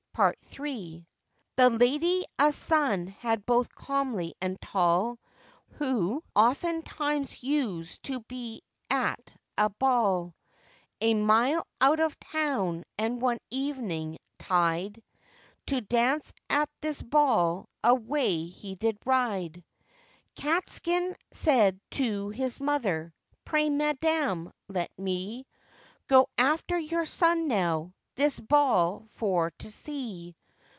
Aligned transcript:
PART 0.13 0.37
III. 0.59 1.07
The 1.55 1.69
lady 1.69 2.25
a 2.37 2.51
son 2.51 3.07
had 3.07 3.45
both 3.45 3.73
comely 3.73 4.35
and 4.41 4.59
tall, 4.61 5.17
Who 5.75 6.21
oftentimes 6.35 7.39
usèd 7.39 8.01
to 8.03 8.19
be 8.19 8.61
at 8.89 9.31
a 9.57 9.69
ball 9.69 10.35
A 10.99 11.13
mile 11.13 11.65
out 11.79 12.01
of 12.01 12.19
town; 12.19 12.83
and 12.97 13.21
one 13.21 13.39
evening 13.51 14.17
tide, 14.37 15.01
To 15.67 15.79
dance 15.79 16.33
at 16.49 16.69
this 16.81 17.01
ball 17.01 17.69
away 17.81 18.45
he 18.47 18.75
did 18.75 18.97
ride. 19.05 19.63
Catskin 20.35 21.15
said 21.31 21.79
to 21.91 22.29
his 22.29 22.59
mother, 22.59 23.13
'Pray, 23.45 23.69
madam, 23.69 24.51
let 24.67 24.91
me 24.99 25.47
Go 26.07 26.27
after 26.37 26.77
your 26.77 27.05
son 27.05 27.47
now, 27.47 27.93
this 28.15 28.37
ball 28.41 29.07
for 29.11 29.51
to 29.51 29.71
see. 29.71 30.35